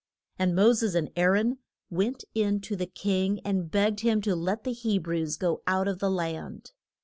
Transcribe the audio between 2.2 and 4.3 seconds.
in to the king and begged him